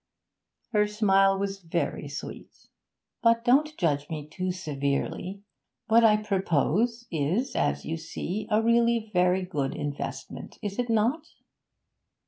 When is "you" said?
7.85-7.97